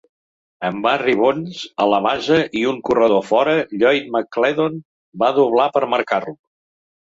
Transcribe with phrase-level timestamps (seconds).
[0.69, 4.83] Amb Barry Bonds a la base i un corredor fora, Lloyd McClendon
[5.27, 6.39] va doblar per marcar-lo.